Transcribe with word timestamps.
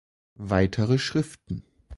Weitere 0.41 0.97
Schriften 0.97 1.63